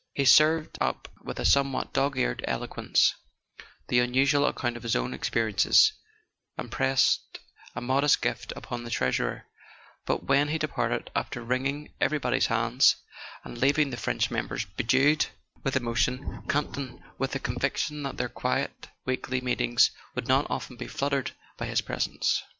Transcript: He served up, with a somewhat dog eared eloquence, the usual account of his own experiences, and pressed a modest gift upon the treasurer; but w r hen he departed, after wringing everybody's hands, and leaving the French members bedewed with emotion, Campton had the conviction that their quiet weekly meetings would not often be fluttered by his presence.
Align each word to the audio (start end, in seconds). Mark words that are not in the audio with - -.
He 0.15 0.25
served 0.25 0.79
up, 0.81 1.07
with 1.21 1.39
a 1.39 1.45
somewhat 1.45 1.93
dog 1.93 2.17
eared 2.17 2.43
eloquence, 2.47 3.13
the 3.87 3.97
usual 3.97 4.47
account 4.47 4.75
of 4.75 4.81
his 4.81 4.95
own 4.95 5.13
experiences, 5.13 5.93
and 6.57 6.71
pressed 6.71 7.37
a 7.75 7.81
modest 7.81 8.19
gift 8.19 8.51
upon 8.55 8.83
the 8.83 8.89
treasurer; 8.89 9.45
but 10.07 10.21
w 10.21 10.29
r 10.31 10.35
hen 10.37 10.47
he 10.47 10.57
departed, 10.57 11.11
after 11.15 11.43
wringing 11.43 11.93
everybody's 12.01 12.47
hands, 12.47 12.95
and 13.43 13.59
leaving 13.59 13.91
the 13.91 13.95
French 13.95 14.31
members 14.31 14.65
bedewed 14.65 15.27
with 15.63 15.75
emotion, 15.75 16.41
Campton 16.49 17.03
had 17.19 17.29
the 17.29 17.37
conviction 17.39 18.01
that 18.01 18.17
their 18.17 18.27
quiet 18.27 18.87
weekly 19.05 19.39
meetings 19.39 19.91
would 20.15 20.27
not 20.27 20.47
often 20.49 20.77
be 20.77 20.87
fluttered 20.87 21.29
by 21.59 21.67
his 21.67 21.81
presence. 21.81 22.41